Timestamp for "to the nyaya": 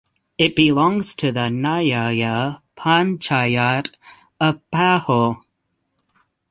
1.13-2.63